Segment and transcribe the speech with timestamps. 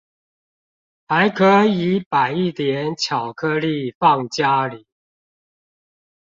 [1.07, 4.85] 還可以擺一點巧克力放家裡